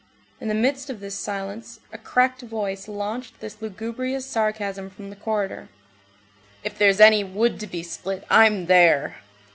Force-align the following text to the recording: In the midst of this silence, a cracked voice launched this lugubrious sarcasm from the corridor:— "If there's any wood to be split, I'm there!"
In 0.39 0.47
the 0.47 0.55
midst 0.55 0.89
of 0.89 0.99
this 0.99 1.13
silence, 1.13 1.79
a 1.93 1.97
cracked 1.99 2.41
voice 2.41 2.87
launched 2.87 3.39
this 3.39 3.61
lugubrious 3.61 4.25
sarcasm 4.25 4.89
from 4.89 5.11
the 5.11 5.15
corridor:— 5.15 5.69
"If 6.63 6.75
there's 6.75 6.99
any 6.99 7.23
wood 7.23 7.59
to 7.59 7.67
be 7.67 7.83
split, 7.83 8.23
I'm 8.27 8.65
there!" 8.65 9.17